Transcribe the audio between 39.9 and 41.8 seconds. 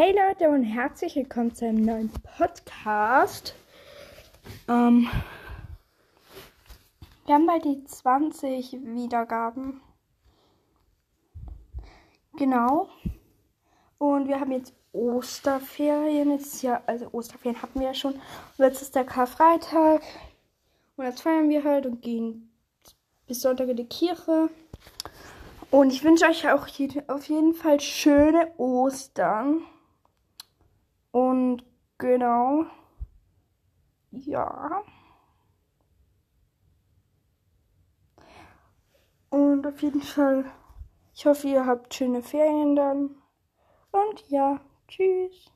Fall, ich hoffe, ihr